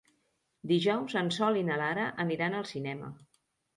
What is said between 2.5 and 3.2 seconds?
al cinema.